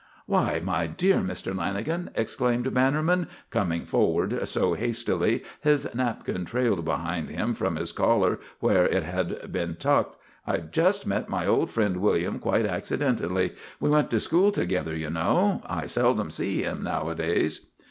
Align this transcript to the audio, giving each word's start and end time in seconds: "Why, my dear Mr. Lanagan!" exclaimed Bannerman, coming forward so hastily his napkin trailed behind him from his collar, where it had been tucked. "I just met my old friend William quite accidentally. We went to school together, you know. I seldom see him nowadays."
"Why, 0.25 0.59
my 0.63 0.87
dear 0.87 1.17
Mr. 1.17 1.53
Lanagan!" 1.55 2.09
exclaimed 2.15 2.73
Bannerman, 2.73 3.27
coming 3.51 3.85
forward 3.85 4.47
so 4.47 4.73
hastily 4.73 5.43
his 5.61 5.87
napkin 5.93 6.43
trailed 6.43 6.83
behind 6.83 7.29
him 7.29 7.53
from 7.53 7.75
his 7.75 7.91
collar, 7.91 8.39
where 8.59 8.87
it 8.87 9.03
had 9.03 9.51
been 9.51 9.75
tucked. 9.75 10.17
"I 10.47 10.57
just 10.57 11.05
met 11.05 11.29
my 11.29 11.45
old 11.45 11.69
friend 11.69 11.97
William 11.97 12.39
quite 12.39 12.65
accidentally. 12.65 13.53
We 13.79 13.91
went 13.91 14.09
to 14.09 14.19
school 14.19 14.51
together, 14.51 14.95
you 14.95 15.11
know. 15.11 15.61
I 15.67 15.85
seldom 15.85 16.31
see 16.31 16.63
him 16.63 16.83
nowadays." 16.83 17.67